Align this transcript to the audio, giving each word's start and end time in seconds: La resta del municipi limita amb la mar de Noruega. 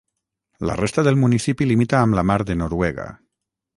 La 0.69 0.77
resta 0.79 1.03
del 1.07 1.19
municipi 1.25 1.67
limita 1.73 1.99
amb 2.07 2.19
la 2.21 2.27
mar 2.31 2.39
de 2.49 2.57
Noruega. 2.63 3.07